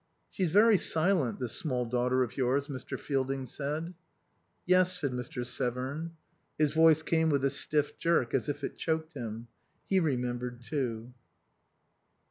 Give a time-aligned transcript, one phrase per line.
[0.31, 2.99] "She's very silent, this small daughter of yours," Mr.
[2.99, 3.93] Fielding said.
[4.65, 5.45] "Yes," said Mr.
[5.45, 6.13] Severn.
[6.57, 9.47] His voice came with a stiff jerk, as if it choked him.
[9.85, 11.13] He remembered, too.